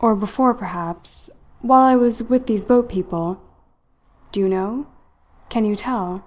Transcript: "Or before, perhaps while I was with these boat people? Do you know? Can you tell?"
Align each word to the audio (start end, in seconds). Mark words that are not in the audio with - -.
"Or 0.00 0.16
before, 0.16 0.52
perhaps 0.52 1.30
while 1.62 1.82
I 1.82 1.94
was 1.94 2.24
with 2.24 2.48
these 2.48 2.64
boat 2.64 2.88
people? 2.88 3.38
Do 4.32 4.40
you 4.40 4.48
know? 4.48 4.86
Can 5.48 5.64
you 5.64 5.76
tell?" 5.76 6.24